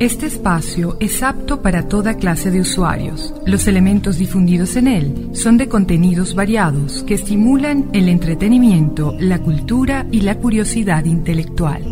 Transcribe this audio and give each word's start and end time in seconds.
Este 0.00 0.24
espacio 0.24 0.96
es 0.98 1.22
apto 1.22 1.60
para 1.60 1.86
toda 1.86 2.14
clase 2.14 2.50
de 2.50 2.58
usuarios. 2.58 3.34
Los 3.44 3.68
elementos 3.68 4.16
difundidos 4.16 4.76
en 4.76 4.88
él 4.88 5.28
son 5.34 5.58
de 5.58 5.68
contenidos 5.68 6.34
variados 6.34 7.02
que 7.02 7.12
estimulan 7.12 7.90
el 7.92 8.08
entretenimiento, 8.08 9.14
la 9.20 9.40
cultura 9.40 10.06
y 10.10 10.22
la 10.22 10.38
curiosidad 10.38 11.04
intelectual. 11.04 11.84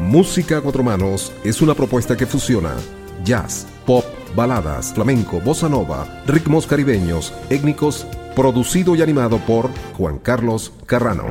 Música 0.00 0.60
cuatro 0.60 0.82
manos 0.82 1.32
es 1.44 1.62
una 1.62 1.74
propuesta 1.74 2.16
que 2.16 2.26
fusiona 2.26 2.74
jazz, 3.22 3.68
pop, 3.86 4.04
baladas, 4.34 4.92
flamenco, 4.92 5.40
bossa 5.40 5.68
nova, 5.68 6.22
ritmos 6.26 6.66
caribeños, 6.66 7.32
étnicos, 7.50 8.04
producido 8.34 8.96
y 8.96 9.02
animado 9.02 9.38
por 9.38 9.70
Juan 9.96 10.18
Carlos 10.18 10.72
Carrano. 10.86 11.26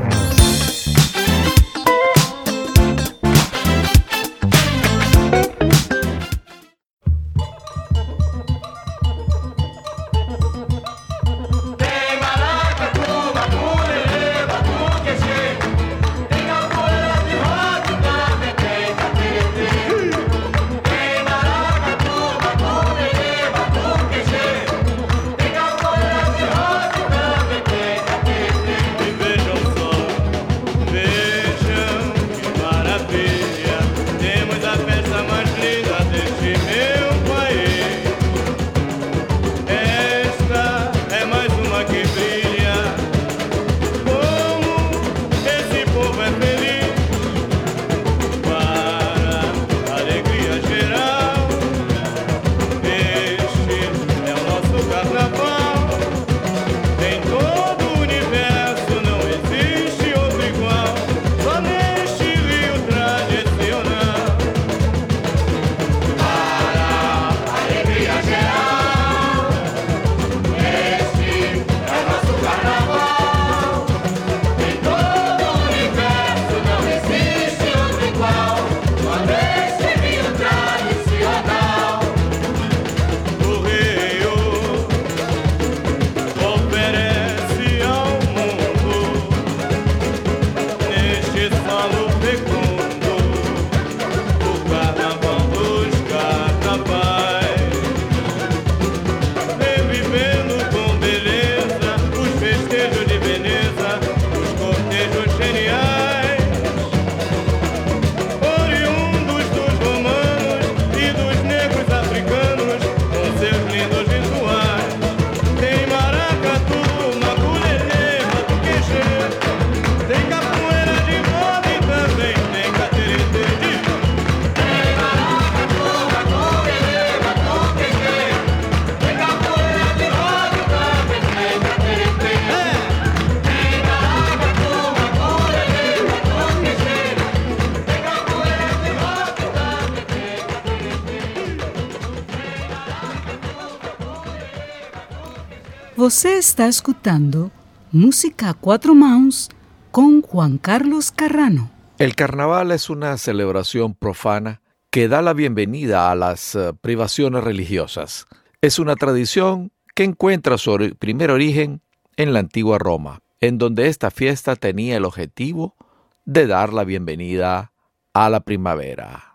Você 146.08 146.38
está 146.38 146.70
escuchando 146.70 147.52
Música 147.92 148.52
a 148.52 148.54
Cuatro 148.54 148.96
Mãos 148.96 149.50
con 149.92 150.22
Juan 150.22 150.58
Carlos 150.58 151.12
Carrano. 151.12 151.70
El 151.98 152.16
carnaval 152.16 152.72
es 152.72 152.90
una 152.90 153.18
celebración 153.18 153.94
profana 153.94 154.62
que 154.90 155.10
da 155.10 155.22
la 155.22 155.34
bienvenida 155.34 156.10
a 156.10 156.16
las 156.16 156.56
eh, 156.56 156.72
privaciones 156.80 157.44
religiosas. 157.44 158.26
Es 158.62 158.80
una 158.80 158.96
tradición 158.96 159.74
que 159.96 160.06
encuentra 160.06 160.58
su 160.58 160.96
primer 160.98 161.30
origen 161.30 161.82
en 162.16 162.32
la 162.32 162.40
antigua 162.40 162.78
Roma, 162.78 163.20
en 163.42 163.58
donde 163.58 163.90
esta 163.90 164.10
fiesta 164.10 164.56
tenía 164.56 164.96
el 164.96 165.04
objetivo 165.04 165.76
de 166.24 166.48
dar 166.48 166.72
la 166.72 166.86
bienvenida 166.86 167.74
a 168.14 168.30
la 168.30 168.40
primavera. 168.40 169.27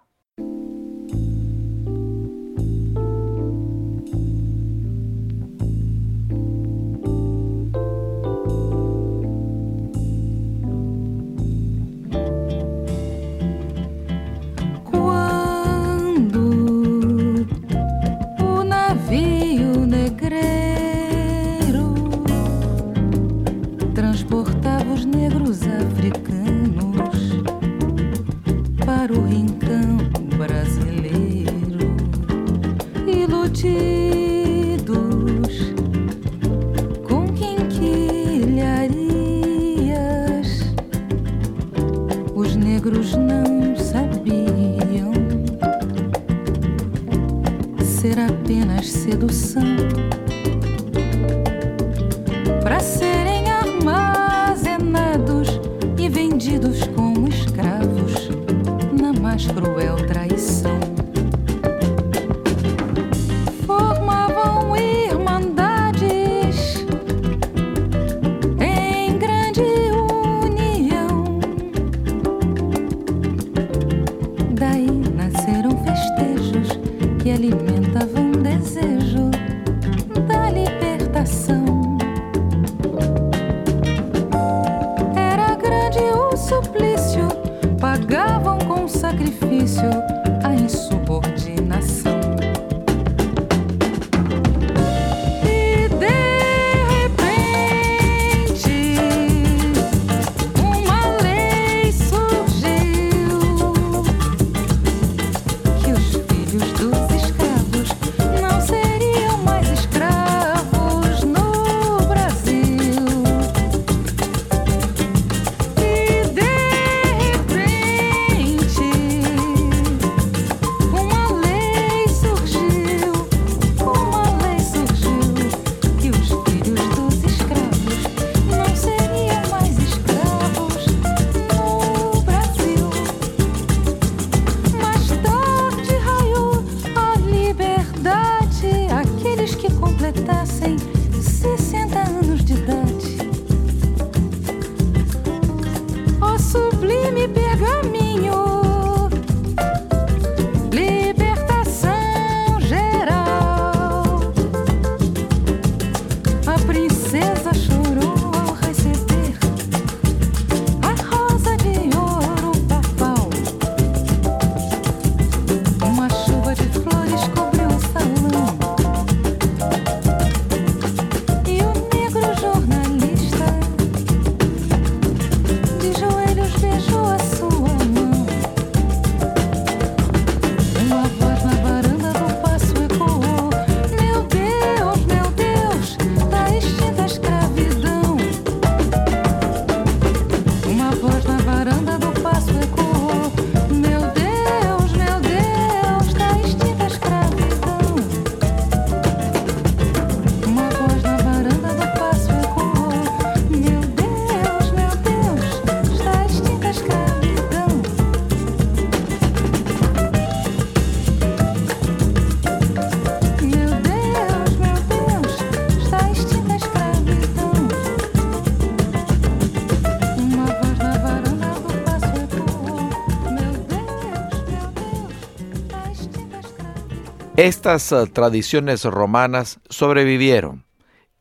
Estas 227.43 227.91
eh, 227.91 228.07
tradiciones 228.07 228.85
romanas 228.85 229.59
sobrevivieron 229.69 230.65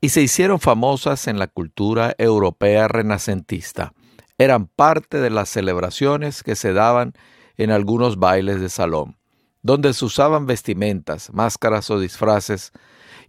y 0.02 0.10
se 0.10 0.22
hicieron 0.22 0.60
famosas 0.60 1.26
en 1.26 1.40
la 1.40 1.48
cultura 1.48 2.14
europea 2.20 2.88
renacentista. 2.88 3.94
Eran 4.38 4.68
parte 4.68 5.20
de 5.20 5.32
las 5.32 5.50
celebraciones 5.50 6.44
que 6.44 6.56
se 6.56 6.74
daban 6.74 7.14
en 7.58 7.72
algunos 7.72 8.20
bailes 8.20 8.62
de 8.62 8.70
salón, 8.70 9.18
donde 9.64 9.96
se 9.96 10.06
usaban 10.06 10.46
vestimentas, 10.46 11.34
máscaras 11.34 11.90
o 11.90 12.00
disfraces, 12.00 12.72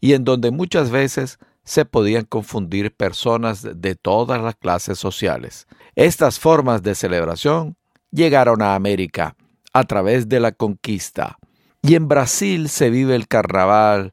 y 0.03 0.13
en 0.13 0.25
donde 0.25 0.51
muchas 0.51 0.91
veces 0.91 1.39
se 1.65 1.87
podían 1.87 2.27
confundir 2.27 2.95
personas 2.95 3.67
de 3.75 3.95
todas 3.95 4.43
las 4.43 4.57
clases 4.57 4.99
sociales. 4.99 5.67
Estas 5.95 6.39
formas 6.39 6.83
de 6.83 6.95
celebración 6.95 7.75
llegaron 8.11 8.61
a 8.61 8.75
América 8.75 9.35
a 9.73 9.85
través 9.85 10.29
de 10.29 10.41
la 10.41 10.53
conquista. 10.53 11.39
Y 11.83 11.97
en 11.97 12.07
Brasil 12.07 12.69
se 12.69 12.91
vive 12.91 13.17
el 13.17 13.27
carnaval 13.27 14.13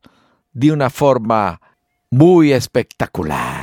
de 0.54 0.72
una 0.72 0.90
forma 0.90 1.62
muy 2.10 2.52
espectacular. 2.52 3.59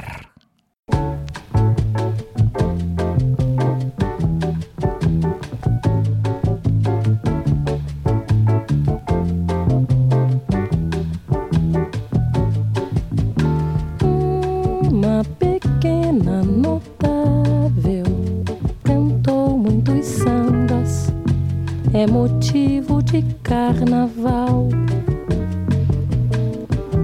Motivo 22.06 23.03
de 23.03 23.23
carnaval. 23.43 24.69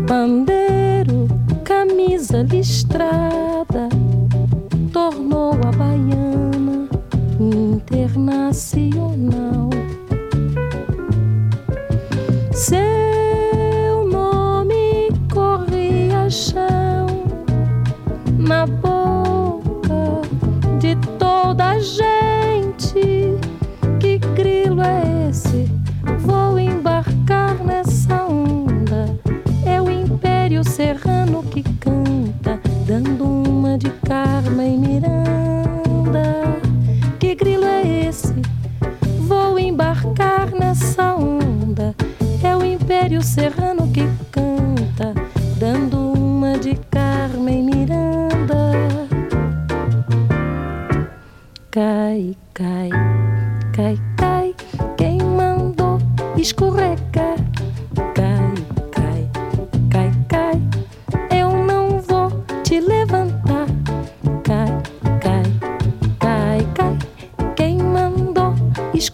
Pandeiro, 0.07 1.27
camisa 1.65 2.43
listrada, 2.43 3.89
tornou 4.93 5.53
a 5.53 5.73
baiana 5.73 6.89
internacional. 7.41 9.62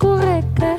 pourrait 0.09 0.43
que 0.57 0.78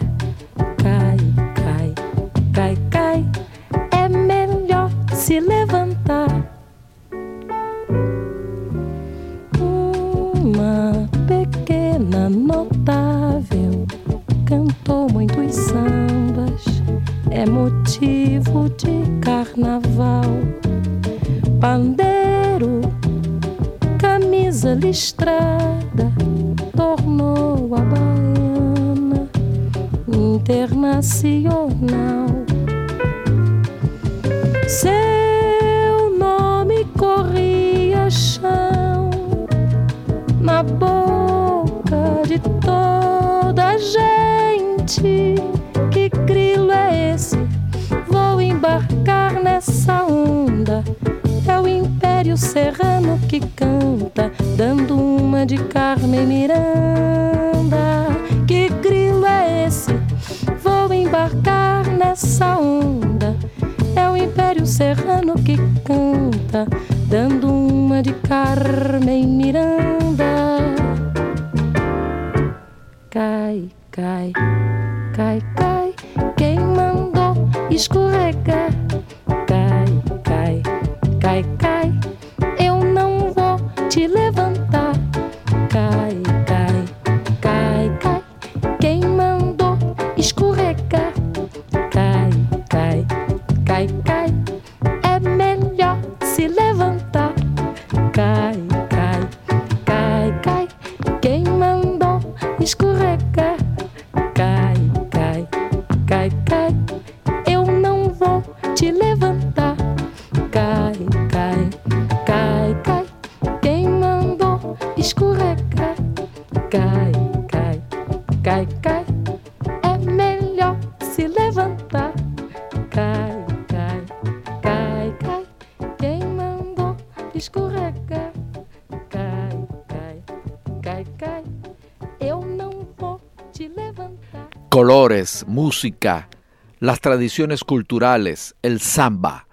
las 136.80 137.02
tradiciones 137.02 137.64
culturales, 137.64 138.56
el 138.62 138.80
samba, 138.80 139.48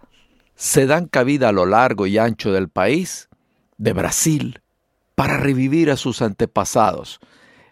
se 0.54 0.86
dan 0.86 1.06
cabida 1.06 1.50
a 1.50 1.52
lo 1.52 1.66
largo 1.66 2.06
y 2.06 2.18
ancho 2.18 2.52
del 2.52 2.68
país, 2.68 3.28
de 3.78 3.92
Brasil, 3.92 4.60
para 5.14 5.36
revivir 5.36 5.90
a 5.90 5.96
sus 5.96 6.22
antepasados, 6.22 7.20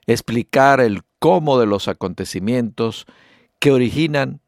explicar 0.07 0.81
el 0.81 1.03
cómo 1.19 1.59
de 1.59 1.67
los 1.67 1.89
acontecimientos 1.89 3.07
que 3.59 3.73
originan 3.73 4.41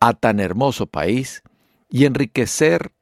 a 0.00 0.14
tan 0.14 0.40
hermoso 0.40 0.86
país 0.86 1.42
y 1.88 2.06
enriquecer 2.06 2.92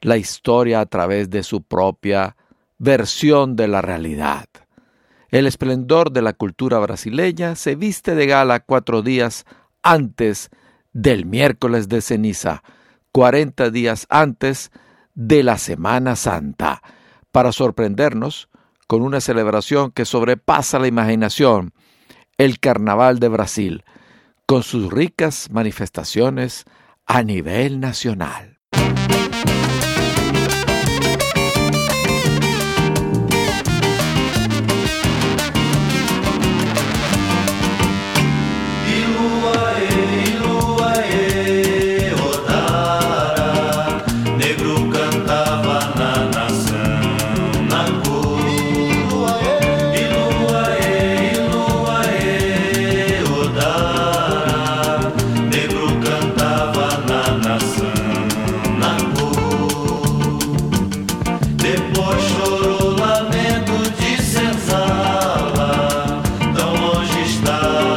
la 0.00 0.16
historia 0.16 0.80
a 0.80 0.86
través 0.86 1.30
de 1.30 1.42
su 1.42 1.62
propia 1.62 2.36
versión 2.78 3.56
de 3.56 3.68
la 3.68 3.80
realidad. 3.80 4.46
El 5.30 5.46
esplendor 5.46 6.10
de 6.10 6.22
la 6.22 6.32
cultura 6.32 6.78
brasileña 6.78 7.54
se 7.54 7.74
viste 7.74 8.14
de 8.14 8.26
gala 8.26 8.60
cuatro 8.60 9.02
días 9.02 9.44
antes 9.82 10.48
del 10.94 11.26
miércoles 11.26 11.88
de 11.88 12.00
ceniza, 12.00 12.62
40 13.12 13.70
días 13.70 14.06
antes 14.08 14.70
de 15.14 15.42
la 15.42 15.58
Semana 15.58 16.16
Santa, 16.16 16.82
para 17.30 17.52
sorprendernos 17.52 18.48
con 18.86 19.02
una 19.02 19.20
celebración 19.20 19.90
que 19.90 20.06
sobrepasa 20.06 20.78
la 20.78 20.86
imaginación, 20.86 21.74
el 22.38 22.58
Carnaval 22.58 23.18
de 23.18 23.28
Brasil, 23.28 23.84
con 24.46 24.62
sus 24.62 24.90
ricas 24.90 25.50
manifestaciones 25.50 26.64
a 27.04 27.22
nivel 27.22 27.80
nacional. 27.80 28.57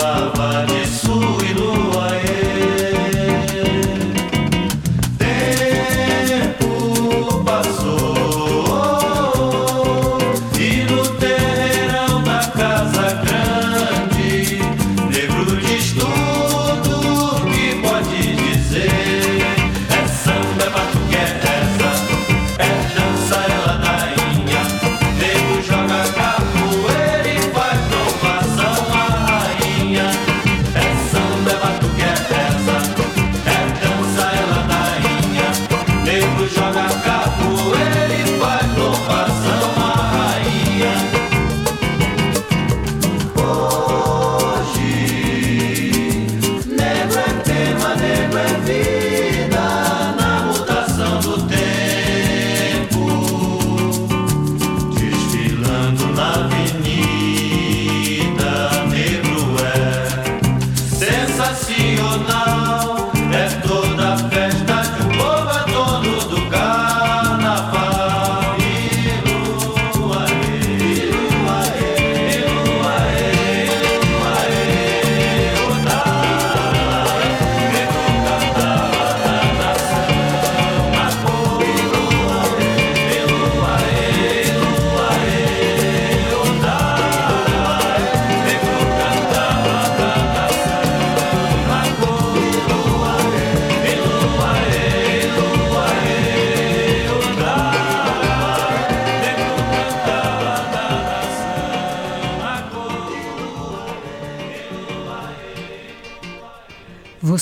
i 0.02 0.66
de 0.68 0.86
sol. 0.86 1.11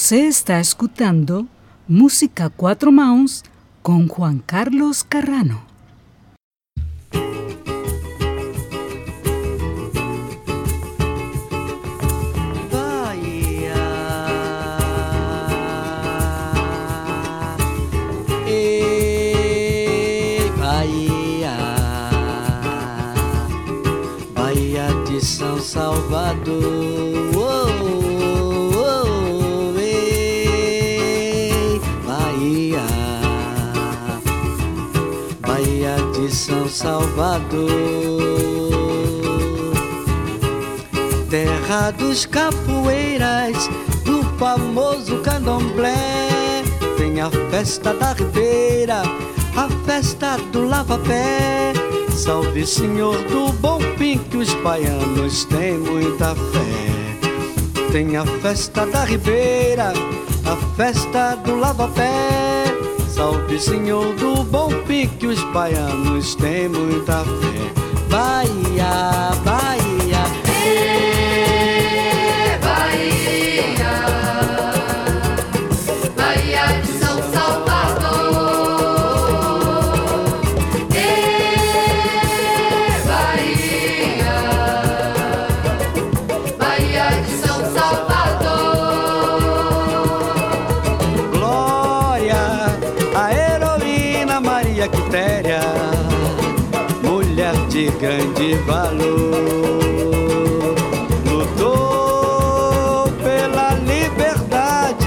Você 0.09 0.21
está 0.21 0.59
escutando 0.59 1.47
Música 1.87 2.49
Quatro 2.49 2.91
Mãos 2.91 3.43
com 3.83 4.07
Juan 4.07 4.39
Carlos 4.39 5.03
Carrano. 5.03 5.61
Bahia, 20.57 21.55
Bahia 24.33 24.87
de 25.07 25.23
São 25.23 25.59
Salvador. 25.59 27.08
Salvador, 36.79 37.67
terra 41.29 41.91
dos 41.91 42.25
capoeiras, 42.25 43.69
do 44.05 44.23
famoso 44.37 45.17
candomblé. 45.17 46.63
Tem 46.97 47.19
a 47.19 47.29
festa 47.51 47.93
da 47.93 48.13
ribeira, 48.13 49.01
a 49.57 49.67
festa 49.85 50.37
do 50.53 50.69
lava-pé. 50.69 51.73
Salve 52.15 52.65
Senhor 52.65 53.17
do 53.23 53.51
bom 53.59 53.81
fim 53.97 54.17
que 54.17 54.37
os 54.37 54.53
baianos 54.63 55.43
têm 55.43 55.77
muita 55.79 56.33
fé. 56.33 57.91
Tem 57.91 58.15
a 58.15 58.25
festa 58.25 58.85
da 58.85 59.03
ribeira, 59.03 59.91
a 60.45 60.55
festa 60.77 61.35
do 61.43 61.57
lava-pé. 61.57 62.38
Salve 63.19 63.59
Senhor 63.59 64.15
do 64.15 64.45
bom 64.45 64.69
pique, 64.87 65.27
os 65.27 65.43
baianos 65.51 66.35
têm 66.35 66.69
muita 66.69 67.25
fé. 67.25 68.07
Bahia, 68.09 69.31
Bahia. 69.43 70.08
Grande 97.99 98.55
valor. 98.65 99.35
Lutou 101.25 103.11
pela 103.21 103.73
liberdade 103.75 105.05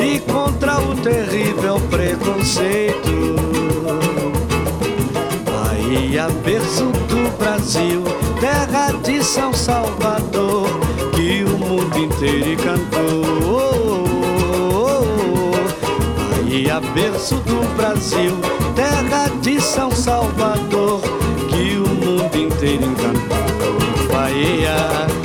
e 0.00 0.20
contra 0.30 0.80
o 0.80 0.94
terrível 0.94 1.80
preconceito. 1.90 3.34
Bahia, 5.44 6.28
berço 6.44 6.84
do 7.08 7.36
Brasil, 7.36 8.04
terra 8.40 8.92
de 9.02 9.24
São 9.24 9.52
Salvador, 9.52 10.68
que 11.14 11.42
o 11.42 11.58
mundo 11.58 11.98
inteiro 11.98 12.56
cantou. 12.62 13.65
Bahia, 16.56 16.80
berço 16.94 17.34
do 17.40 17.76
Brasil 17.76 18.32
terra 18.74 19.28
de 19.42 19.60
São 19.60 19.90
Salvador, 19.90 21.02
que 21.50 21.76
o 21.76 21.86
mundo 21.86 22.34
inteiro 22.34 22.82
encantou. 22.82 24.08
Bahia. 24.10 25.15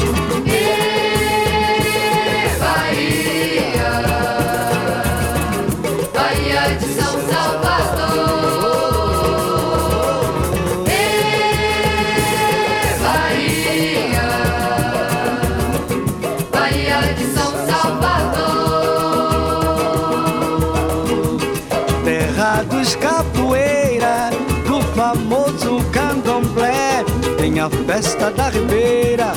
A 27.61 27.69
festa 27.69 28.31
da 28.31 28.49
ribeira, 28.49 29.33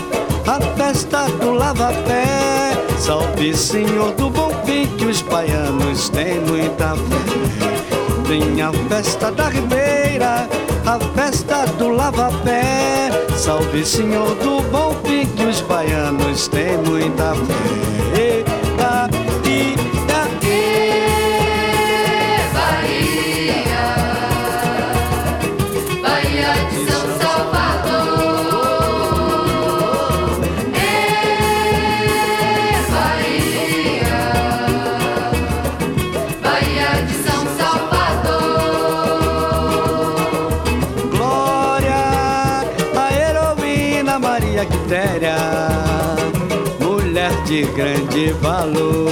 a 0.46 0.58
festa 0.78 1.26
do 1.40 1.52
lava-pé. 1.52 2.72
Salve, 2.98 3.54
Senhor 3.54 4.12
do 4.12 4.30
bom 4.30 4.50
fim, 4.64 4.86
que 4.96 5.04
os 5.04 5.20
baianos 5.20 6.08
têm 6.08 6.40
muita 6.40 6.96
fé. 6.96 8.26
Tem 8.26 8.62
a 8.62 8.72
festa 8.88 9.30
da 9.30 9.48
ribeira, 9.50 10.48
a 10.86 10.98
festa 11.14 11.66
do 11.76 11.90
lava-pé. 11.90 13.10
Salve, 13.36 13.84
Senhor 13.84 14.34
do 14.36 14.62
bom 14.70 14.94
fim, 15.04 15.26
que 15.26 15.44
os 15.44 15.60
baianos 15.60 16.48
têm 16.48 16.78
muita 16.78 17.34
fé. 17.34 18.13
Grande 47.74 48.32
valor. 48.34 49.10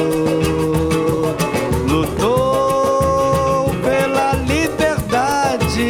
Lutou 1.88 3.68
pela 3.82 4.34
liberdade 4.34 5.80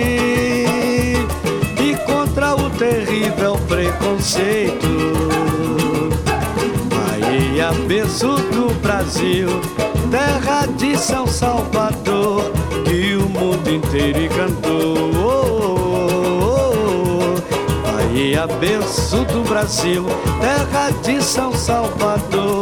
e 1.78 1.94
contra 2.06 2.54
o 2.56 2.70
terrível 2.70 3.58
preconceito. 3.68 4.88
Bahia, 6.88 7.72
berço 7.86 8.36
do 8.52 8.72
Brasil, 8.80 9.48
terra 10.10 10.66
de 10.78 10.96
São 10.96 11.26
Salvador, 11.26 12.50
que 12.84 13.16
o 13.16 13.28
mundo 13.28 13.70
inteiro 13.70 14.22
encantou. 14.22 15.12
Bahia, 17.82 18.46
berço 18.46 19.24
do 19.24 19.42
Brasil, 19.48 20.04
terra 20.40 20.90
de 21.02 21.22
São 21.22 21.52
Salvador, 21.54 22.61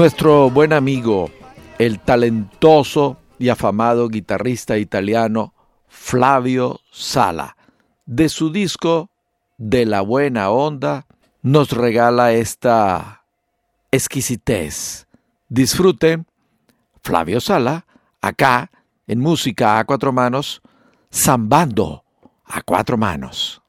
Nuestro 0.00 0.48
buen 0.48 0.72
amigo, 0.72 1.30
el 1.78 2.00
talentoso 2.00 3.18
y 3.38 3.50
afamado 3.50 4.08
guitarrista 4.08 4.78
italiano 4.78 5.52
Flavio 5.88 6.80
Sala, 6.90 7.54
de 8.06 8.30
su 8.30 8.50
disco 8.50 9.10
De 9.58 9.84
la 9.84 10.00
Buena 10.00 10.48
Onda, 10.48 11.04
nos 11.42 11.72
regala 11.72 12.32
esta 12.32 13.24
exquisitez. 13.90 15.06
Disfruten 15.50 16.26
Flavio 17.02 17.38
Sala, 17.38 17.84
acá 18.22 18.70
en 19.06 19.20
música 19.20 19.78
a 19.78 19.84
cuatro 19.84 20.14
manos, 20.14 20.62
zambando 21.12 22.04
a 22.46 22.62
cuatro 22.62 22.96
manos. 22.96 23.60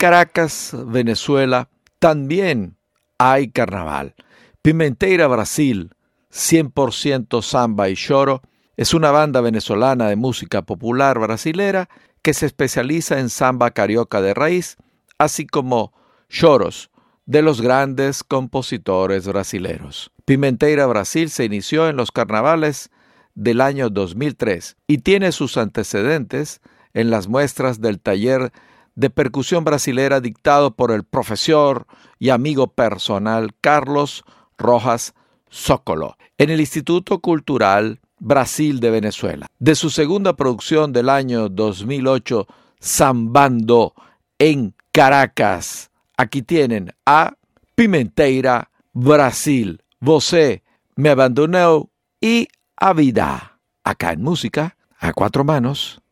Caracas, 0.00 0.74
Venezuela, 0.86 1.68
también 1.98 2.78
hay 3.18 3.50
carnaval. 3.50 4.14
Pimenteira 4.62 5.26
Brasil, 5.26 5.90
100% 6.32 7.42
samba 7.42 7.90
y 7.90 7.96
choro, 7.96 8.40
es 8.78 8.94
una 8.94 9.10
banda 9.10 9.42
venezolana 9.42 10.08
de 10.08 10.16
música 10.16 10.62
popular 10.62 11.18
brasilera 11.18 11.90
que 12.22 12.32
se 12.32 12.46
especializa 12.46 13.20
en 13.20 13.28
samba 13.28 13.72
carioca 13.72 14.22
de 14.22 14.32
raíz, 14.32 14.78
así 15.18 15.46
como 15.46 15.92
choros 16.30 16.90
de 17.26 17.42
los 17.42 17.60
grandes 17.60 18.24
compositores 18.24 19.28
brasileros. 19.28 20.12
Pimenteira 20.24 20.86
Brasil 20.86 21.28
se 21.28 21.44
inició 21.44 21.90
en 21.90 21.96
los 21.96 22.10
carnavales 22.10 22.88
del 23.34 23.60
año 23.60 23.90
2003 23.90 24.78
y 24.86 24.98
tiene 24.98 25.30
sus 25.30 25.58
antecedentes 25.58 26.62
en 26.94 27.10
las 27.10 27.28
muestras 27.28 27.82
del 27.82 28.00
taller 28.00 28.50
de 28.94 29.10
percusión 29.10 29.64
brasilera 29.64 30.20
dictado 30.20 30.72
por 30.74 30.90
el 30.90 31.04
profesor 31.04 31.86
y 32.18 32.30
amigo 32.30 32.68
personal 32.68 33.54
Carlos 33.60 34.24
Rojas 34.58 35.14
Zócolo 35.52 36.16
en 36.38 36.50
el 36.50 36.60
Instituto 36.60 37.20
Cultural 37.20 38.00
Brasil 38.18 38.80
de 38.80 38.90
Venezuela. 38.90 39.46
De 39.58 39.74
su 39.74 39.90
segunda 39.90 40.36
producción 40.36 40.92
del 40.92 41.08
año 41.08 41.48
2008, 41.48 42.46
Zambando 42.82 43.94
en 44.38 44.74
Caracas. 44.92 45.90
Aquí 46.16 46.42
tienen 46.42 46.92
a 47.06 47.34
Pimenteira, 47.74 48.70
Brasil. 48.92 49.82
Você 50.00 50.62
me 50.96 51.08
abandonó 51.08 51.90
y 52.20 52.48
a 52.76 52.92
vida. 52.92 53.58
Acá 53.84 54.12
en 54.12 54.22
música, 54.22 54.76
a 54.98 55.12
cuatro 55.12 55.44
manos. 55.44 56.02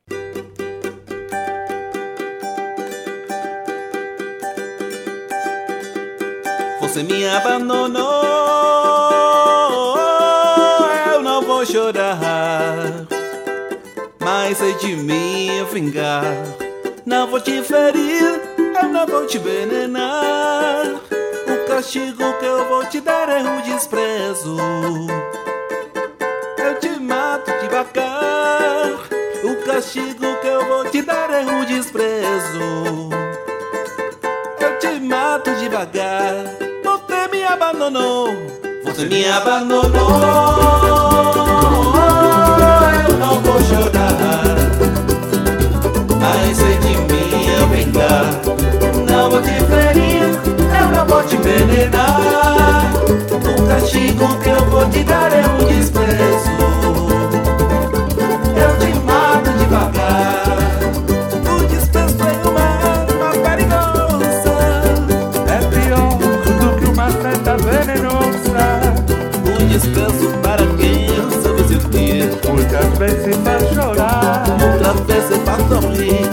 Você 6.89 7.03
me 7.03 7.29
abandonou, 7.29 8.01
eu 11.13 11.23
não 11.23 11.43
vou 11.43 11.65
chorar, 11.67 13.07
mas 14.19 14.63
é 14.63 14.73
de 14.73 14.97
me 14.97 15.63
vingar. 15.65 16.25
Não 17.05 17.27
vou 17.27 17.43
te 17.43 17.63
ferir, 17.63 18.41
eu 18.57 18.89
não 18.89 19.07
vou 19.07 19.27
te 19.27 19.37
envenenar. 19.37 20.99
O 21.47 21.69
castigo 21.69 22.33
que 22.39 22.47
eu 22.47 22.67
vou 22.67 22.83
te 22.87 23.03
dar 23.03 23.29
é 23.29 23.43
o 23.43 23.63
desprezo. 23.71 24.57
Eu 26.57 26.81
te 26.81 26.99
mato 26.99 27.53
devagar. 27.61 28.95
O 29.45 29.57
castigo 29.67 30.37
que 30.41 30.47
eu 30.47 30.67
vou 30.67 30.87
te 30.87 31.03
dar 31.03 31.31
é 31.35 31.45
o 31.45 31.67
desprezo. 31.67 33.11
Eu 34.59 34.79
te 34.79 35.01
mato 35.01 35.51
devagar 35.57 36.68
abandonou, 37.89 38.37
você 38.85 39.07
me 39.07 39.27
abandonou. 39.27 39.89
Eu 43.09 43.17
não 43.17 43.41
vou 43.41 43.61
chorar, 43.63 44.43
mas 46.21 46.59
é 46.61 46.77
de 46.81 46.97
mim 46.99 47.67
vingar. 47.73 48.27
Não 49.11 49.31
vou 49.31 49.41
te 49.41 49.55
ferir, 49.65 50.23
eu 50.23 50.89
não 50.95 51.07
vou 51.07 51.23
te 51.23 51.37
envenenar. 51.37 52.93
O 53.07 53.69
castigo 53.69 54.39
que 54.41 54.51
eu 54.51 54.65
vou 54.67 54.89
te 54.91 55.03
dar 55.05 55.33
é 55.33 55.47
um 55.47 55.67
desprezo. 55.67 56.08
la 74.89 74.95
paix 75.03 75.21
c'est 75.29 75.45
pas 75.45 75.59
compris 75.69 76.28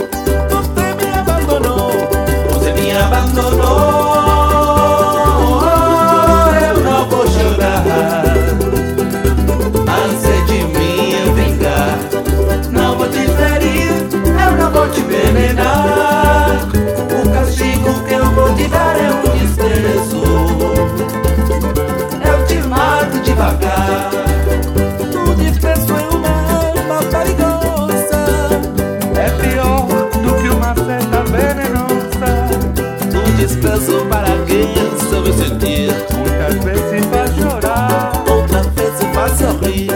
criança 34.66 35.22
vai 35.22 35.34
sentir. 35.34 35.92
Muitas 36.18 36.64
vezes 36.64 37.06
faz 37.08 37.36
chorar, 37.36 38.12
outras 38.30 38.68
vezes 38.68 39.06
faz 39.14 39.32
sorrir. 39.38 39.92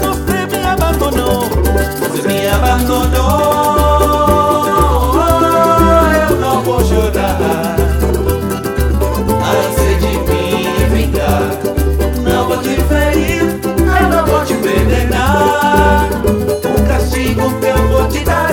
Você 0.00 0.46
me 0.46 0.64
abandonou, 0.64 1.42
você 1.98 2.28
me 2.28 2.48
abandonou. 2.48 3.16
Eu 6.30 6.36
não 6.36 6.62
vou 6.62 6.84
chorar. 6.84 7.76
Antes 9.48 10.00
de 10.00 10.12
mim 10.18 10.66
vingar, 10.92 11.50
não 12.22 12.48
vou 12.48 12.58
te 12.58 12.76
ferir, 12.82 13.42
eu 13.42 14.08
não 14.08 14.26
vou 14.26 14.44
te 14.44 14.52
envenenar. 14.54 16.08
Um 16.64 16.84
castigo 16.86 17.50
que 17.60 17.66
eu 17.66 17.88
vou 17.88 18.08
te 18.08 18.24
dar. 18.24 18.45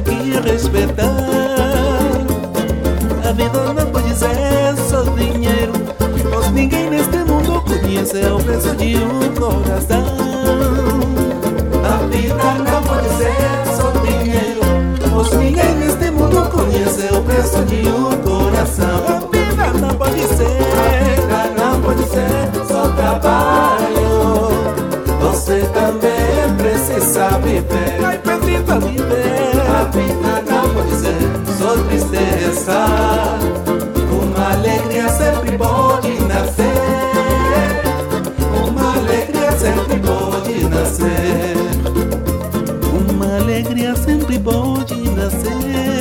Que 0.00 0.48
respeitar 0.48 1.04
A 3.28 3.32
vida 3.32 3.72
não 3.72 3.86
pode 3.90 4.14
ser 4.14 4.76
só 4.88 5.02
dinheiro 5.02 5.72
Pois 6.32 6.50
ninguém 6.50 6.90
neste 6.90 7.18
mundo 7.18 7.62
conhece 7.62 8.18
o 8.26 8.42
preço 8.42 8.76
de 8.76 8.96
um 8.96 9.34
coração 9.34 10.04
A 11.84 12.06
vida 12.06 12.70
não 12.70 12.82
pode 12.82 13.08
ser 13.16 13.76
só 13.76 13.90
dinheiro. 14.02 14.60
Pois 15.12 15.30
ninguém 15.32 15.74
neste 15.76 16.10
mundo 16.10 16.48
conhece 16.50 17.14
o 17.14 17.22
preço 17.22 17.64
de 17.64 17.88
um 17.88 18.10
coração 18.22 19.04
A 19.08 19.20
vida 19.30 19.78
não 19.80 19.94
pode 19.94 20.22
A 20.22 20.28
ser 20.28 21.08
vida 21.28 21.50
não 21.56 21.80
pode 21.82 22.02
ser 22.04 22.66
só 22.66 22.88
trabalho. 22.88 24.48
Você 25.20 25.60
também 25.72 26.56
precisa 26.56 27.38
viver. 27.38 28.27
Viver 28.48 29.60
A 29.68 29.84
vida 29.84 30.42
não 30.48 30.74
pode 30.74 30.94
ser 30.96 31.20
só 31.58 31.76
tristeza. 31.84 32.78
Uma 34.10 34.52
alegria 34.52 35.08
sempre 35.10 35.58
pode 35.58 36.20
nascer. 36.22 36.64
Uma 38.66 38.94
alegria 38.94 39.52
sempre 39.52 40.00
pode 40.00 40.64
nascer. 40.64 41.56
Uma 43.10 43.36
alegria 43.36 43.94
sempre 43.96 44.38
pode 44.38 45.10
nascer 45.10 45.97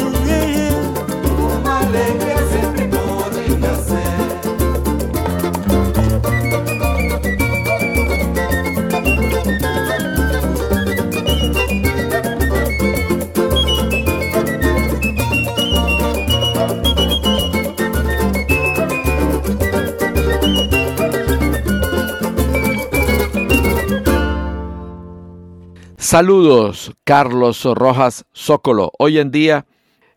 Saludos, 26.10 26.94
Carlos 27.04 27.66
Rojas 27.66 28.26
Zócolo. 28.34 28.94
Hoy 28.98 29.20
en 29.20 29.30
día 29.30 29.66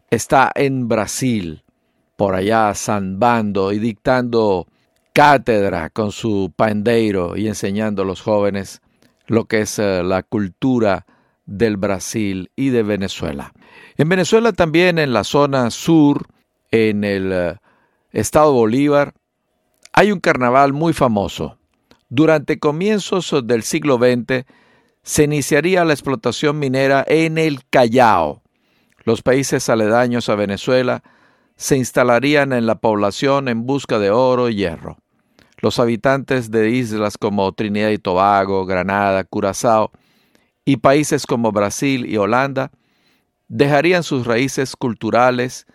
está 0.08 0.52
en 0.54 0.86
Brasil, 0.86 1.64
por 2.14 2.36
allá 2.36 2.72
zambando 2.76 3.72
y 3.72 3.80
dictando 3.80 4.68
cátedra 5.12 5.90
con 5.90 6.12
su 6.12 6.52
pandeiro 6.54 7.36
y 7.36 7.48
enseñando 7.48 8.02
a 8.02 8.04
los 8.04 8.20
jóvenes 8.20 8.82
lo 9.26 9.46
que 9.46 9.62
es 9.62 9.80
eh, 9.80 10.04
la 10.04 10.22
cultura 10.22 11.06
del 11.44 11.76
Brasil 11.76 12.52
y 12.54 12.68
de 12.68 12.84
Venezuela. 12.84 13.52
En 13.96 14.08
Venezuela 14.08 14.52
también 14.52 14.96
en 14.96 15.12
la 15.12 15.24
zona 15.24 15.70
sur, 15.70 16.28
en 16.70 17.02
el 17.02 17.32
eh, 17.32 17.56
estado 18.12 18.52
Bolívar, 18.52 19.14
hay 19.92 20.12
un 20.12 20.20
carnaval 20.20 20.72
muy 20.72 20.92
famoso. 20.92 21.58
Durante 22.08 22.60
comienzos 22.60 23.34
del 23.42 23.64
siglo 23.64 23.96
XX 23.98 24.46
se 25.02 25.24
iniciaría 25.24 25.84
la 25.84 25.92
explotación 25.92 26.58
minera 26.58 27.04
en 27.06 27.38
el 27.38 27.64
Callao. 27.68 28.42
Los 29.04 29.22
países 29.22 29.68
aledaños 29.68 30.28
a 30.28 30.34
Venezuela 30.34 31.02
se 31.56 31.76
instalarían 31.76 32.52
en 32.52 32.66
la 32.66 32.76
población 32.76 33.48
en 33.48 33.66
busca 33.66 33.98
de 33.98 34.10
oro 34.10 34.48
y 34.48 34.56
hierro. 34.56 34.98
Los 35.58 35.78
habitantes 35.78 36.50
de 36.50 36.70
islas 36.70 37.18
como 37.18 37.52
Trinidad 37.52 37.90
y 37.90 37.98
Tobago, 37.98 38.64
Granada, 38.66 39.24
Curazao 39.24 39.90
y 40.64 40.76
países 40.78 41.26
como 41.26 41.52
Brasil 41.52 42.06
y 42.06 42.16
Holanda 42.16 42.70
dejarían 43.48 44.02
sus 44.02 44.26
raíces 44.26 44.76
culturales 44.76 45.66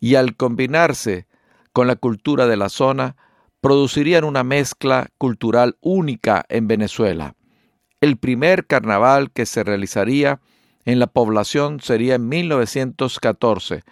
y 0.00 0.14
al 0.16 0.36
combinarse 0.36 1.26
con 1.72 1.86
la 1.86 1.96
cultura 1.96 2.46
de 2.46 2.56
la 2.56 2.68
zona, 2.68 3.16
producirían 3.60 4.24
una 4.24 4.42
mezcla 4.42 5.08
cultural 5.18 5.76
única 5.80 6.44
en 6.48 6.66
Venezuela. 6.66 7.34
El 8.02 8.16
primer 8.16 8.66
carnaval 8.66 9.30
que 9.30 9.46
se 9.46 9.62
realizaría 9.62 10.40
en 10.84 10.98
la 10.98 11.06
población 11.06 11.78
sería 11.78 12.16
en 12.16 12.28
1914, 12.28 13.84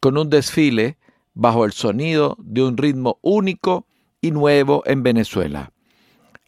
con 0.00 0.16
un 0.16 0.30
desfile 0.30 0.96
bajo 1.34 1.66
el 1.66 1.72
sonido 1.72 2.38
de 2.40 2.62
un 2.62 2.78
ritmo 2.78 3.18
único 3.20 3.86
y 4.22 4.30
nuevo 4.30 4.82
en 4.86 5.02
Venezuela. 5.02 5.72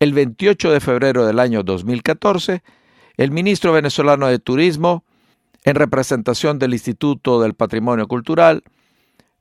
El 0.00 0.14
28 0.14 0.72
de 0.72 0.80
febrero 0.80 1.26
del 1.26 1.38
año 1.38 1.62
2014, 1.62 2.62
el 3.18 3.30
ministro 3.30 3.74
venezolano 3.74 4.28
de 4.28 4.38
Turismo, 4.38 5.04
en 5.64 5.74
representación 5.74 6.58
del 6.58 6.72
Instituto 6.72 7.42
del 7.42 7.52
Patrimonio 7.52 8.08
Cultural, 8.08 8.64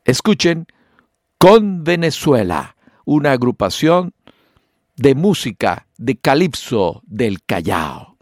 Escuchen 0.04 0.66
con 1.38 1.84
Venezuela, 1.84 2.76
una 3.04 3.32
agrupación 3.32 4.12
de 4.96 5.14
música 5.14 5.86
de 5.98 6.16
calipso 6.16 7.02
del 7.06 7.42
Callao. 7.42 8.13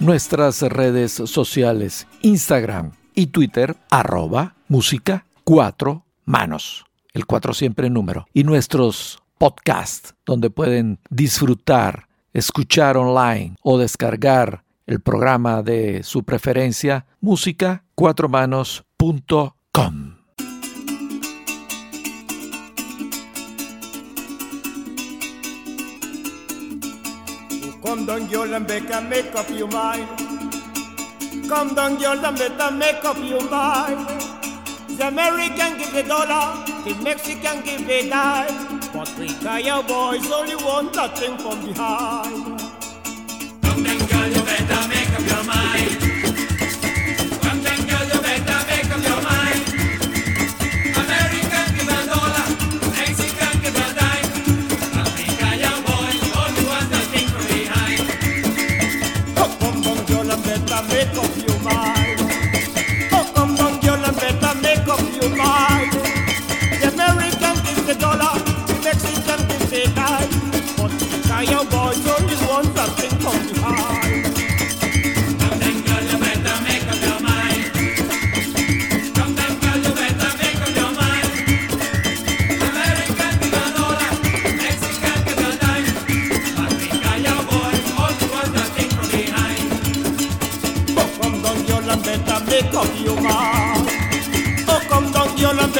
nuestras 0.00 0.62
redes 0.62 1.12
sociales, 1.12 2.06
Instagram 2.22 2.92
y 3.14 3.26
Twitter, 3.28 3.76
arroba 3.90 4.54
música 4.66 5.26
cuatro 5.44 6.04
manos, 6.24 6.84
el 7.12 7.26
cuatro 7.26 7.54
siempre 7.54 7.90
número, 7.90 8.26
y 8.32 8.44
nuestros 8.44 9.22
podcasts 9.38 10.14
donde 10.24 10.50
pueden 10.50 10.98
disfrutar, 11.10 12.08
escuchar 12.32 12.96
online 12.96 13.56
o 13.62 13.78
descargar 13.78 14.64
el 14.86 15.00
programa 15.00 15.62
de 15.62 16.02
su 16.02 16.24
preferencia, 16.24 17.06
música 17.20 17.84
cuatro 17.94 18.28
manos.com. 18.28 20.09
Come 27.82 28.04
down, 28.04 28.26
girl, 28.26 28.54
and 28.54 28.68
make, 28.68 28.90
and 28.90 29.08
make 29.08 29.34
up 29.34 29.48
your 29.48 29.68
mind. 29.68 30.06
Come 31.48 31.74
down, 31.74 31.96
girl, 31.96 32.24
and 32.24 32.36
better 32.36 32.70
make 32.70 33.04
up 33.04 33.16
your 33.18 33.42
mind. 33.48 34.06
The 34.98 35.08
American 35.08 35.78
give 35.78 35.94
a 35.94 36.02
dollar, 36.06 36.62
the 36.84 36.94
Mexican 37.02 37.62
give 37.62 37.88
a 37.88 38.08
dime. 38.08 38.80
But 38.92 39.12
we 39.18 39.28
Kaya 39.28 39.82
boys 39.82 40.30
only 40.30 40.56
want 40.56 40.92
that 40.92 41.18
thing 41.18 41.38
from 41.38 41.64
behind. 41.64 42.69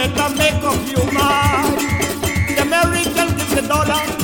that 0.00 0.18
I 0.18 0.28
make 0.34 0.64
of 0.64 0.88
you. 0.88 1.02
The 2.54 2.62
American 2.62 3.36
gives 3.36 3.54
the 3.54 3.62
dollar. 3.68 4.19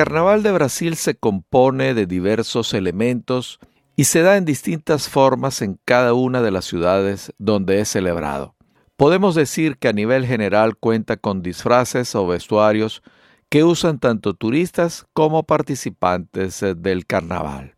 El 0.00 0.06
carnaval 0.06 0.42
de 0.42 0.50
Brasil 0.50 0.96
se 0.96 1.14
compone 1.14 1.92
de 1.92 2.06
diversos 2.06 2.72
elementos 2.72 3.60
y 3.96 4.04
se 4.04 4.22
da 4.22 4.38
en 4.38 4.46
distintas 4.46 5.10
formas 5.10 5.60
en 5.60 5.78
cada 5.84 6.14
una 6.14 6.40
de 6.40 6.50
las 6.50 6.64
ciudades 6.64 7.34
donde 7.36 7.80
es 7.80 7.90
celebrado. 7.90 8.54
Podemos 8.96 9.34
decir 9.34 9.76
que 9.76 9.88
a 9.88 9.92
nivel 9.92 10.24
general 10.24 10.78
cuenta 10.78 11.18
con 11.18 11.42
disfraces 11.42 12.14
o 12.14 12.26
vestuarios 12.26 13.02
que 13.50 13.62
usan 13.62 13.98
tanto 13.98 14.32
turistas 14.32 15.04
como 15.12 15.42
participantes 15.42 16.62
eh, 16.62 16.74
del 16.74 17.04
carnaval. 17.04 17.74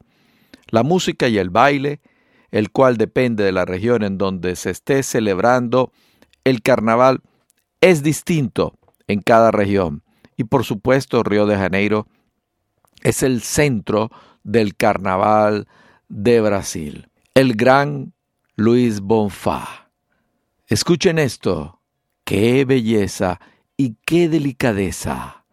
La 0.68 0.84
música 0.84 1.26
y 1.26 1.38
el 1.38 1.50
baile, 1.50 2.00
el 2.52 2.70
cual 2.70 2.98
depende 2.98 3.42
de 3.42 3.50
la 3.50 3.64
región 3.64 4.04
en 4.04 4.16
donde 4.16 4.54
se 4.54 4.70
esté 4.70 5.02
celebrando 5.02 5.90
el 6.44 6.62
carnaval, 6.62 7.20
es 7.80 8.04
distinto 8.04 8.78
en 9.08 9.22
cada 9.22 9.50
región. 9.50 10.04
Y 10.36 10.44
por 10.44 10.62
supuesto 10.64 11.24
Río 11.24 11.46
de 11.46 11.56
Janeiro 11.56 12.06
es 13.02 13.22
el 13.22 13.42
centro 13.42 14.10
del 14.42 14.76
carnaval 14.76 15.68
de 16.08 16.40
Brasil, 16.40 17.08
el 17.34 17.54
gran 17.54 18.12
Luis 18.56 19.00
Bonfá. 19.00 19.90
Escuchen 20.66 21.18
esto, 21.18 21.80
qué 22.24 22.64
belleza 22.64 23.40
y 23.76 23.96
qué 24.06 24.28
delicadeza. 24.28 25.44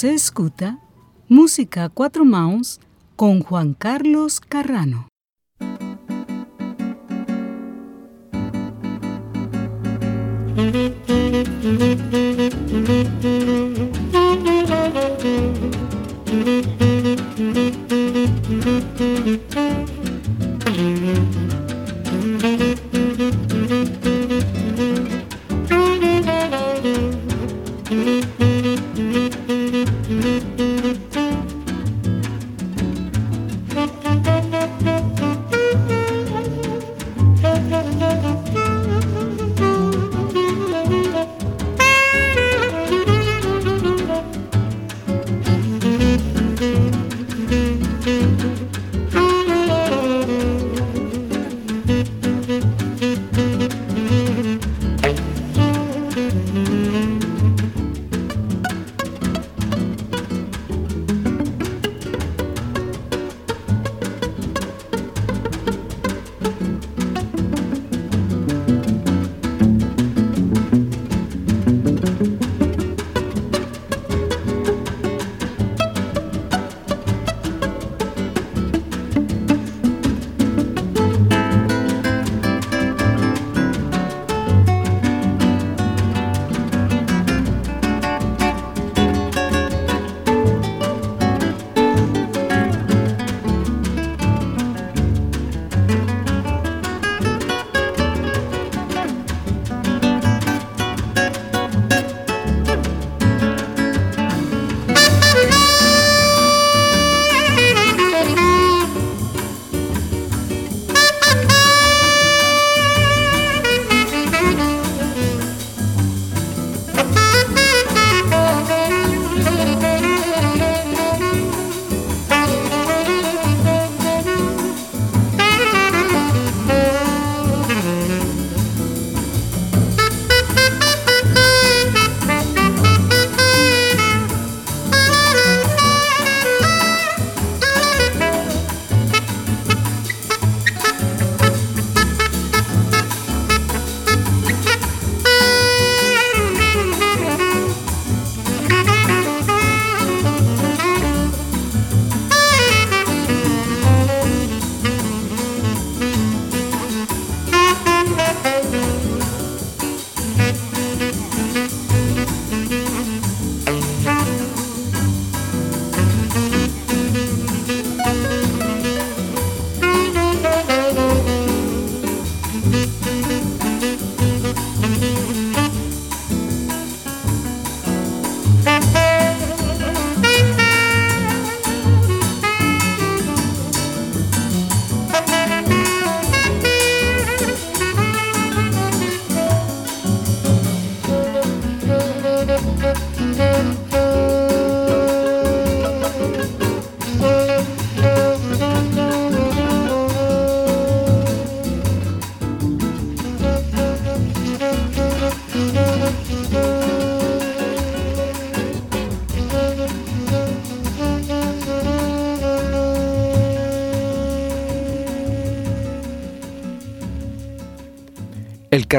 Você 0.00 0.14
escuta 0.14 0.78
Música 1.28 1.84
a 1.84 1.90
Quatro 1.90 2.24
Mãos 2.24 2.80
com 3.14 3.38
Juan 3.38 3.74
Carlos 3.74 4.38
Carrano. 4.38 5.09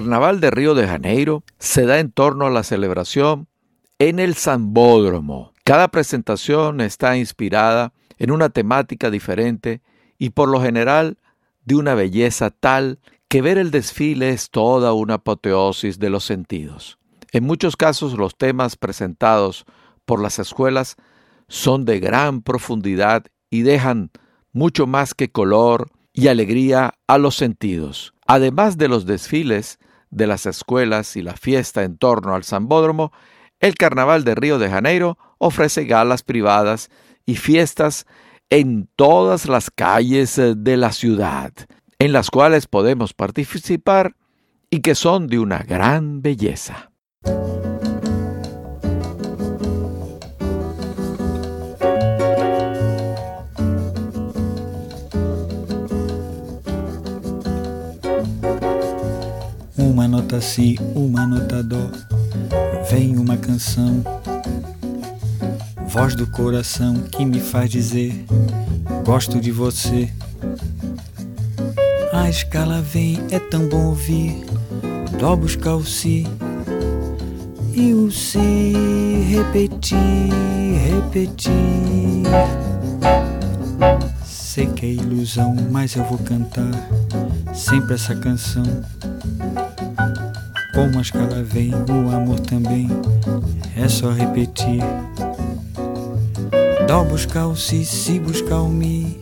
Carnaval 0.01 0.39
de 0.39 0.49
Río 0.49 0.73
de 0.73 0.87
Janeiro 0.87 1.43
se 1.59 1.85
da 1.85 1.99
en 1.99 2.11
torno 2.11 2.47
a 2.47 2.49
la 2.49 2.63
celebración 2.63 3.47
en 3.99 4.17
el 4.17 4.33
Zambódromo. 4.33 5.53
Cada 5.63 5.89
presentación 5.89 6.81
está 6.81 7.17
inspirada 7.17 7.93
en 8.17 8.31
una 8.31 8.49
temática 8.49 9.11
diferente 9.11 9.83
y 10.17 10.31
por 10.31 10.49
lo 10.49 10.59
general 10.59 11.19
de 11.65 11.75
una 11.75 11.93
belleza 11.93 12.49
tal 12.49 12.97
que 13.27 13.43
ver 13.43 13.59
el 13.59 13.69
desfile 13.69 14.31
es 14.31 14.49
toda 14.49 14.93
una 14.93 15.15
apoteosis 15.15 15.99
de 15.99 16.09
los 16.09 16.23
sentidos. 16.23 16.97
En 17.31 17.43
muchos 17.43 17.77
casos 17.77 18.13
los 18.17 18.35
temas 18.35 18.77
presentados 18.77 19.65
por 20.05 20.19
las 20.19 20.39
escuelas 20.39 20.95
son 21.47 21.85
de 21.85 21.99
gran 21.99 22.41
profundidad 22.41 23.27
y 23.51 23.61
dejan 23.61 24.09
mucho 24.51 24.87
más 24.87 25.13
que 25.13 25.31
color 25.31 25.91
y 26.11 26.27
alegría 26.27 26.95
a 27.05 27.19
los 27.19 27.35
sentidos. 27.35 28.15
Además 28.25 28.79
de 28.79 28.87
los 28.87 29.05
desfiles 29.05 29.77
de 30.11 30.27
las 30.27 30.45
escuelas 30.45 31.15
y 31.15 31.21
la 31.21 31.33
fiesta 31.33 31.83
en 31.83 31.97
torno 31.97 32.35
al 32.35 32.43
Zambódromo, 32.43 33.11
el 33.59 33.75
Carnaval 33.75 34.23
de 34.23 34.35
Río 34.35 34.59
de 34.59 34.69
Janeiro 34.69 35.17
ofrece 35.37 35.85
galas 35.85 36.23
privadas 36.23 36.89
y 37.25 37.35
fiestas 37.35 38.05
en 38.49 38.89
todas 38.95 39.47
las 39.47 39.71
calles 39.71 40.37
eh, 40.37 40.53
de 40.55 40.77
la 40.77 40.91
ciudad, 40.91 41.53
en 41.99 42.11
las 42.11 42.29
cuales 42.29 42.67
podemos 42.67 43.13
participar 43.13 44.15
y 44.69 44.81
que 44.81 44.95
son 44.95 45.27
de 45.27 45.39
una 45.39 45.59
gran 45.59 46.21
belleza. 46.21 46.91
Uma 60.01 60.07
nota 60.07 60.41
si, 60.41 60.79
uma 60.95 61.27
nota 61.27 61.61
dó, 61.61 61.91
vem 62.89 63.19
uma 63.19 63.37
canção, 63.37 64.03
voz 65.85 66.15
do 66.15 66.25
coração 66.25 67.03
que 67.03 67.23
me 67.23 67.39
faz 67.39 67.69
dizer: 67.69 68.25
Gosto 69.05 69.39
de 69.39 69.51
você. 69.51 70.11
A 72.11 72.27
escala 72.27 72.81
vem, 72.81 73.19
é 73.29 73.37
tão 73.37 73.69
bom 73.69 73.89
ouvir, 73.89 74.43
dó 75.19 75.35
buscar 75.35 75.75
o 75.75 75.85
si, 75.85 76.25
e 77.71 77.93
o 77.93 78.09
si 78.09 78.73
repetir, 79.29 79.99
repetir. 80.89 81.53
Sei 84.25 84.65
que 84.65 84.83
é 84.83 84.93
ilusão, 84.93 85.55
mas 85.69 85.95
eu 85.95 86.03
vou 86.05 86.17
cantar 86.17 86.71
sempre 87.53 87.93
essa 87.93 88.15
canção. 88.15 88.63
Como 90.73 90.99
a 90.99 91.01
escala 91.01 91.43
vem, 91.43 91.73
o 91.73 92.15
amor 92.15 92.39
também, 92.39 92.87
é 93.75 93.87
só 93.89 94.11
repetir. 94.11 94.81
Dó 96.87 97.03
buscar 97.03 97.47
o 97.47 97.55
si, 97.55 97.83
si 97.83 98.19
buscar 98.19 98.61
o 98.61 98.69
mi, 98.69 99.19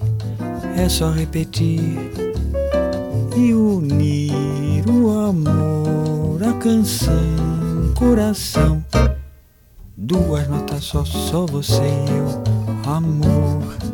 é 0.77 0.87
só 0.87 1.11
repetir. 1.11 1.97
E 3.35 3.53
unir 3.53 4.87
o 4.87 5.09
amor, 5.09 6.43
a 6.43 6.53
canção, 6.53 7.93
coração. 7.95 8.85
Duas 9.97 10.47
notas 10.47 10.83
só, 10.83 11.03
só 11.03 11.45
você 11.47 11.81
e 11.81 12.17
eu, 12.17 12.93
amor. 12.93 13.88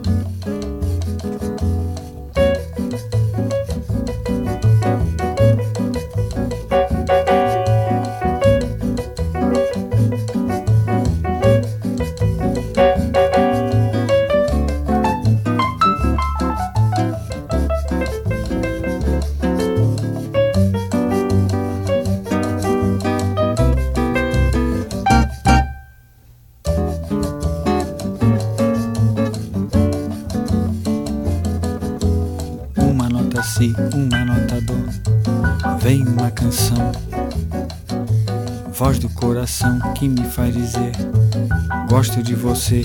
Você. 42.76 42.82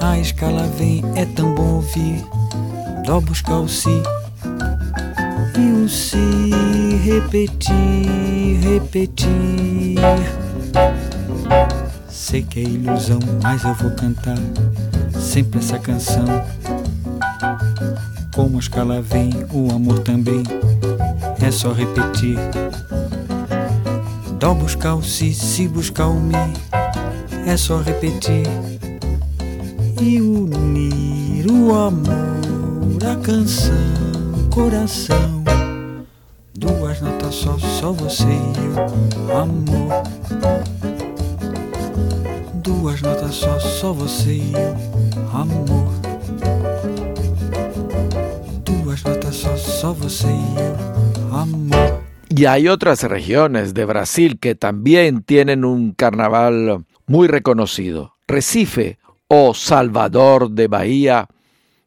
A 0.00 0.18
escala 0.18 0.66
vem, 0.78 1.02
é 1.16 1.24
tão 1.26 1.54
bom 1.54 1.74
ouvir. 1.74 2.24
Dó 3.04 3.20
buscar 3.20 3.58
o 3.58 3.68
si, 3.68 4.02
e 5.58 5.72
o 5.72 5.88
si 5.88 6.16
repetir, 7.04 8.60
repetir. 8.62 9.98
Sei 12.08 12.42
que 12.42 12.60
é 12.60 12.62
ilusão, 12.62 13.18
mas 13.42 13.62
eu 13.64 13.74
vou 13.74 13.90
cantar 13.90 14.38
sempre 15.20 15.58
essa 15.58 15.78
canção. 15.78 16.24
Como 18.34 18.56
a 18.56 18.60
escala 18.60 19.02
vem, 19.02 19.30
o 19.52 19.70
amor 19.72 19.98
também, 20.00 20.42
é 21.40 21.50
só 21.50 21.72
repetir. 21.72 22.38
Dó 24.40 24.54
buscar 24.54 24.94
o 24.94 25.02
si, 25.02 25.32
si 25.32 25.68
buscar 25.68 26.08
o 26.08 26.18
mi, 26.18 26.52
é 27.46 27.56
só 27.56 27.78
repetir. 27.78 28.46
E 30.00 30.20
unir 30.20 31.50
o 31.50 31.74
amor, 31.74 33.04
a 33.10 33.16
canção, 33.16 33.74
coração. 34.50 35.44
Duas 36.54 37.00
notas 37.00 37.34
só, 37.34 37.58
só 37.58 37.92
você 37.92 38.24
e 38.24 38.52
eu, 38.66 39.36
amor. 39.36 40.02
Duas 42.62 43.02
notas 43.02 43.34
só, 43.34 43.58
só 43.58 43.92
você 43.92 44.32
e 44.34 44.52
eu, 44.52 45.38
amor. 45.38 45.92
Duas 48.64 49.02
notas 49.02 49.34
só, 49.34 49.56
só 49.56 49.92
você 49.92 50.28
e 50.28 50.30
eu, 50.30 51.34
amor. 51.36 52.04
Y 52.28 52.46
hay 52.46 52.68
otras 52.68 53.04
regiones 53.04 53.74
de 53.74 53.84
Brasil 53.84 54.38
que 54.40 54.54
también 54.54 55.22
tienen 55.22 55.64
un 55.64 55.92
carnaval 55.92 56.84
muy 57.06 57.28
reconocido. 57.28 58.14
Recife 58.26 58.98
o 59.28 59.54
Salvador 59.54 60.50
de 60.50 60.68
Bahía 60.68 61.28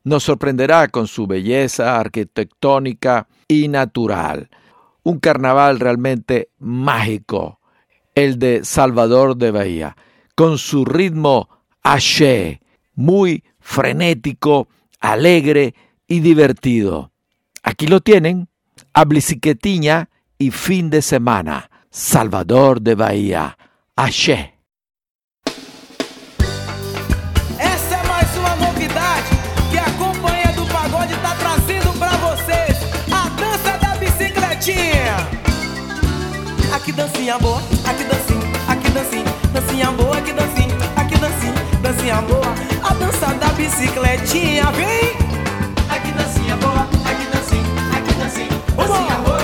nos 0.04 0.24
sorprenderá 0.24 0.88
con 0.88 1.08
su 1.08 1.28
belleza 1.28 2.00
arquitectónica 2.00 3.28
y 3.48 3.68
natural. 3.68 4.50
Un 5.04 5.20
carnaval 5.20 5.80
realmente 5.80 6.50
mágico, 6.60 7.60
el 8.16 8.40
de 8.40 8.64
Salvador 8.64 9.38
de 9.38 9.52
Bahía, 9.52 9.98
con 10.36 10.58
su 10.58 10.86
ritmo 10.86 11.50
axé, 11.82 12.62
muy 12.94 13.44
frenético, 13.60 14.68
alegre 15.00 15.76
y 16.08 16.20
divertido. 16.20 17.12
Aquí 17.64 17.88
lo 17.88 18.02
tienen, 18.02 18.48
a 18.94 19.06
bicicletinha 19.06 20.10
y 20.38 20.52
fin 20.52 20.90
de 20.90 21.02
semana, 21.02 21.70
Salvador 21.90 22.82
de 22.82 22.96
Bahía. 22.96 23.58
Aqui 36.88 36.96
dancinha 36.96 37.38
boa, 37.38 37.58
aqui 37.84 38.04
dancinha, 38.06 38.48
aqui 38.70 38.90
dancinha, 38.92 39.26
dancinha 39.52 39.92
boa, 39.92 40.18
aqui 40.18 40.32
dancinha, 40.32 40.74
aqui 40.96 41.18
dancinha, 41.18 41.54
dancinha 41.82 42.22
boa. 42.22 42.48
A 42.82 42.94
dança 42.94 43.26
da 43.34 43.48
bicicletinha, 43.48 44.72
vem! 44.72 45.12
Aqui 45.90 46.14
dancinha 46.14 46.56
boa, 46.56 46.88
aqui 47.04 47.26
dancinha, 47.26 47.62
aqui 47.92 48.14
dancinha, 48.14 48.48
dancinha 48.78 49.16
boa, 49.18 49.37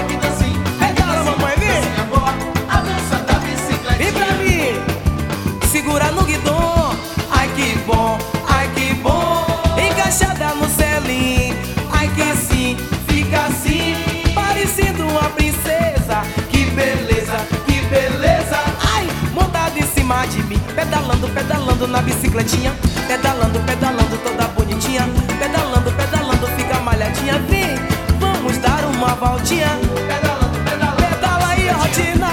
de 20.03 20.43
mim. 20.43 20.59
Pedalando, 20.75 21.29
pedalando 21.29 21.87
na 21.87 22.01
bicicletinha. 22.01 22.73
Pedalando, 23.07 23.59
pedalando 23.61 24.17
toda 24.17 24.47
bonitinha. 24.49 25.07
Pedalando, 25.39 25.91
pedalando 25.91 26.47
fica 26.57 26.79
malhadinha. 26.81 27.39
Vem, 27.49 27.75
vamos 28.19 28.57
dar 28.57 28.83
uma 28.85 29.15
voltinha. 29.15 29.79
Pedalando, 30.07 30.59
pedalando. 30.59 31.03
Pedala 31.15 31.47
aí, 31.47 31.69
rotina. 31.69 32.32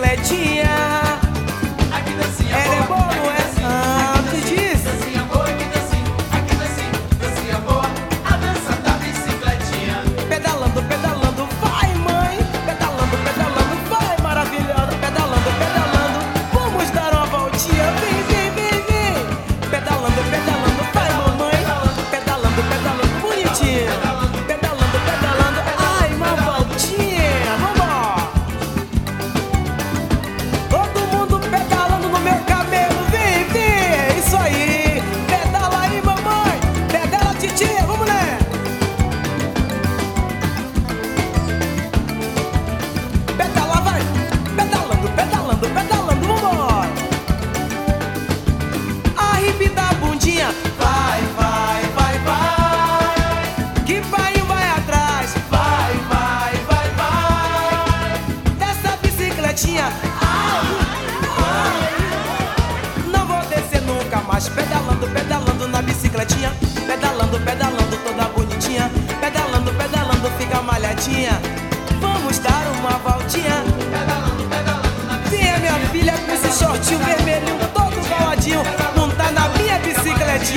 chicletinha 0.00 0.69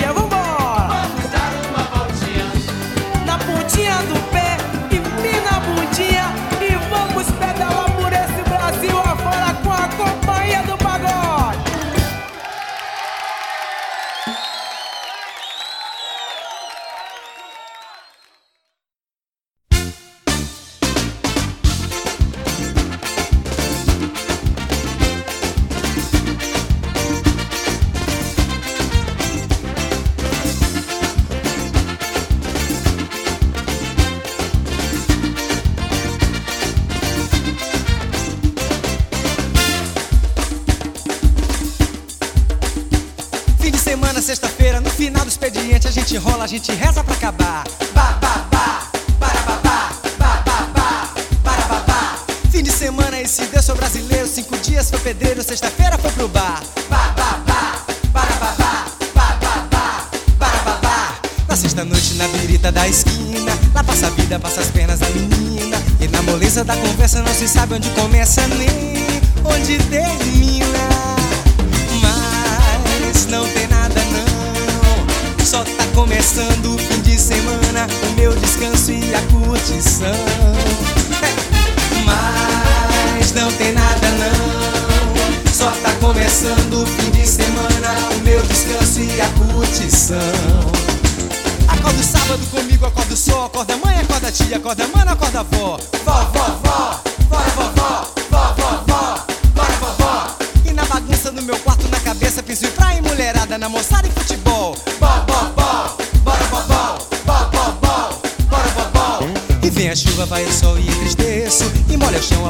ever 0.03 0.32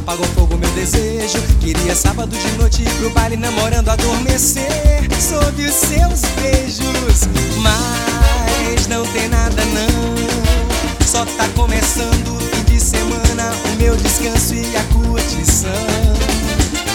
apagou 0.04 0.26
fogo 0.28 0.58
meu 0.58 0.70
desejo. 0.72 1.42
Queria 1.60 1.96
sábado 1.96 2.36
de 2.36 2.52
noite 2.58 2.82
ir 2.84 2.90
pro 2.96 3.10
baile 3.12 3.38
namorando 3.38 3.90
adormecer. 3.90 5.02
Sob 5.20 5.64
os 5.64 5.74
seus 5.74 6.22
beijos 6.36 7.28
Mas 7.62 8.88
não 8.88 9.06
tem 9.08 9.30
nada 9.30 9.64
não. 9.66 11.08
Só 11.08 11.26
tá 11.26 11.48
começando 11.56 12.36
o 12.36 12.40
fim 12.40 12.64
de 12.64 12.80
semana 12.80 13.52
O 13.72 13.78
meu 13.78 13.96
descanso 13.96 14.54
e 14.54 14.76
a 14.76 14.84
curtição. 14.86 15.70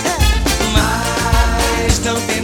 É, 0.05 0.19
mas 0.73 1.99
não 2.05 2.21
tem 2.23 2.38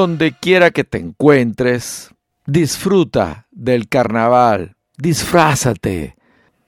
Donde 0.00 0.30
quiera 0.30 0.70
que 0.70 0.84
te 0.84 0.98
encuentres, 0.98 2.14
disfruta 2.46 3.48
del 3.50 3.88
carnaval, 3.88 4.76
disfrázate. 4.96 6.14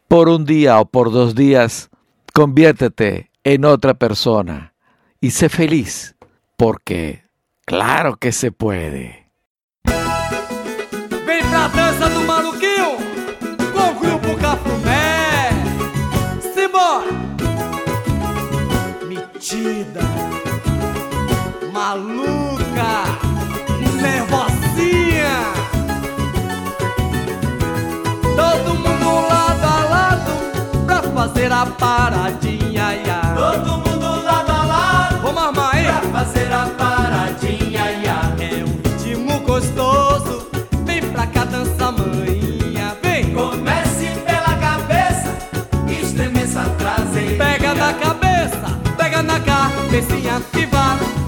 Por 0.09 0.29
un 0.29 0.45
día 0.45 0.81
o 0.81 0.87
por 0.87 1.13
dos 1.13 1.37
días, 1.37 1.91
conviértete 2.35 3.31
en 3.45 3.65
otra 3.67 3.95
persona 3.95 4.75
y 5.21 5.31
sé 5.31 5.49
feliz, 5.49 6.17
porque 6.57 7.23
claro 7.67 8.17
que 8.17 8.33
se 8.33 8.51
puede. 8.51 9.31
Vem 11.25 11.43
pra 11.51 11.69
dança 11.69 12.09
do 12.09 12.23
maluquinho 12.23 12.97
com 13.73 14.33
o 14.33 14.37
Cafumé. 14.39 15.11
Fazer 31.13 31.53
a 31.53 31.67
paradinha. 31.67 32.95
ia. 32.95 33.21
Todo 33.35 33.79
mundo 33.79 34.25
lado 34.25 34.51
a 34.51 34.65
lado. 34.65 35.27
Ô 35.29 35.33
mamãe, 35.33 35.85
pra 35.85 36.21
fazer 36.21 36.53
a 36.53 36.67
paradinha. 36.67 37.91
ia. 37.93 38.21
É 38.39 38.65
um 38.65 38.81
ritmo 38.89 39.41
gostoso. 39.41 40.49
Vem 40.85 41.03
pra 41.03 41.27
cá 41.27 41.45
dança 41.45 41.93
manhinha. 41.93 42.97
Vem. 43.03 43.33
Comece 43.35 44.07
pela 44.27 44.57
cabeça. 44.57 45.37
Estremeça 45.89 46.63
a 46.63 46.69
traseira. 46.71 47.45
Pega 47.45 47.75
na 47.75 47.93
cabeça. 47.95 48.81
Pega 48.97 49.23
na 49.23 49.41
cabecinha 49.41 50.41
que 50.53 50.67
vá. 50.67 51.20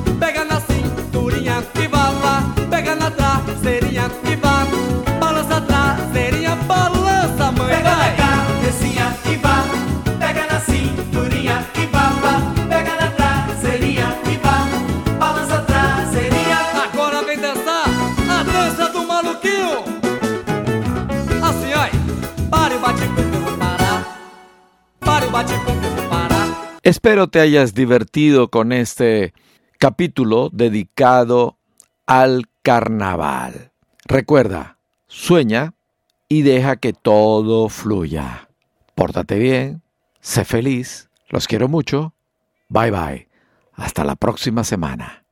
Espero 26.82 27.28
te 27.28 27.40
hayas 27.40 27.74
divertido 27.74 28.48
con 28.48 28.72
este 28.72 29.32
capítulo 29.78 30.50
dedicado 30.52 31.56
al 32.06 32.48
carnaval. 32.62 33.70
Recuerda, 34.04 34.78
sueña 35.06 35.74
y 36.28 36.42
deja 36.42 36.76
que 36.76 36.92
todo 36.92 37.68
fluya. 37.68 38.48
Pórtate 38.94 39.38
bien, 39.38 39.82
sé 40.20 40.44
feliz, 40.44 41.08
los 41.28 41.46
quiero 41.46 41.68
mucho. 41.68 42.14
Bye 42.68 42.90
bye. 42.90 43.28
Hasta 43.74 44.04
la 44.04 44.16
próxima 44.16 44.64
semana. 44.64 45.24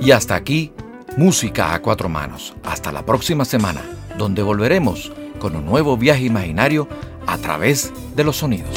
Y 0.00 0.10
hasta 0.10 0.34
aquí, 0.34 0.72
música 1.16 1.74
a 1.74 1.80
cuatro 1.80 2.08
manos. 2.08 2.54
Hasta 2.64 2.90
la 2.90 3.06
próxima 3.06 3.44
semana, 3.44 3.82
donde 4.18 4.42
volveremos 4.42 5.12
con 5.38 5.54
un 5.54 5.64
nuevo 5.64 5.96
viaje 5.96 6.24
imaginario 6.24 6.88
a 7.26 7.38
través 7.38 7.92
de 8.14 8.24
los 8.24 8.36
sonidos. 8.36 8.70